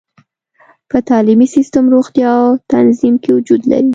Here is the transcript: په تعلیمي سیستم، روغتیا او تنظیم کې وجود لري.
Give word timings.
په 0.89 0.97
تعلیمي 1.09 1.47
سیستم، 1.55 1.83
روغتیا 1.95 2.31
او 2.45 2.51
تنظیم 2.73 3.15
کې 3.23 3.29
وجود 3.37 3.61
لري. 3.71 3.89